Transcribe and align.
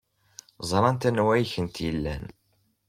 Ẓrant 0.69 1.07
anwa 1.09 1.31
ay 1.33 1.45
kent-ilan. 1.53 2.23